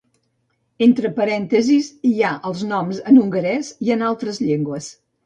Entre 0.85 1.11
parèntesis 1.19 1.89
hi 2.11 2.13
ha 2.21 2.31
els 2.53 2.63
noms 2.71 3.03
en 3.13 3.21
hongarès 3.25 3.71
i 3.89 3.95
en 3.97 4.03
altres 4.09 4.41
llengües. 4.49 4.91